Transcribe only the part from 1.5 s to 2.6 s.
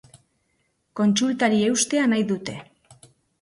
eustea nahi dute.